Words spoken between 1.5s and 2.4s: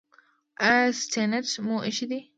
مو ایښی دی؟